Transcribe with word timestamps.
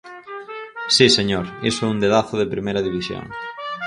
Si, 0.95 1.07
señor, 1.17 1.45
iso 1.69 1.81
é 1.85 1.89
un 1.93 2.01
dedazo 2.05 2.35
de 2.37 2.51
primeira 2.53 2.85
división. 2.87 3.23